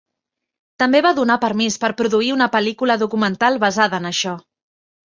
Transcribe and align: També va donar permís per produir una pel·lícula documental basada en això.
També 0.83 1.01
va 1.07 1.11
donar 1.19 1.35
permís 1.45 1.77
per 1.85 1.91
produir 2.01 2.33
una 2.39 2.49
pel·lícula 2.57 2.99
documental 3.07 3.65
basada 3.69 4.03
en 4.03 4.15
això. 4.15 4.37